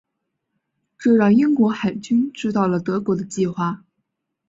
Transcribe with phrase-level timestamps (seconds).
[0.97, 3.83] 这让英国海军知道了德国的计划。